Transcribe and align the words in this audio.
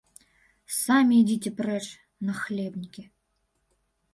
Самі 0.83 1.13
ідзіце 1.25 1.51
прэч, 1.59 1.83
нахлебнікі! 2.31 3.03